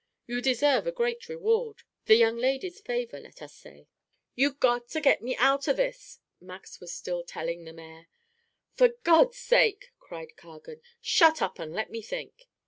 You 0.25 0.41
deserve 0.41 0.87
a 0.87 0.91
great 0.91 1.29
reward 1.29 1.83
the 2.05 2.15
young 2.15 2.35
lady's 2.35 2.79
favor, 2.81 3.19
let 3.19 3.39
us 3.39 3.53
say." 3.53 3.87
"You 4.33 4.53
got 4.53 4.87
to 4.89 4.99
get 4.99 5.21
me 5.21 5.35
out 5.35 5.67
of 5.67 5.77
this," 5.77 6.17
Max 6.39 6.79
was 6.79 6.91
still 6.91 7.23
telling 7.23 7.65
the 7.65 7.73
mayor. 7.73 8.07
"For 8.73 8.95
God's 9.03 9.37
sake," 9.37 9.91
cried 9.99 10.35
Cargan, 10.35 10.81
"shut 11.01 11.39
up 11.39 11.59
and 11.59 11.71
let 11.71 11.91
me 11.91 12.01
think." 12.01 12.47